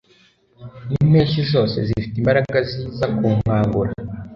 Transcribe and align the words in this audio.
nimpeshyi 0.89 1.41
zose 1.51 1.77
zifite 1.87 2.15
imbaraga 2.21 2.57
ziza 2.69 3.05
kunkangura 3.15 3.91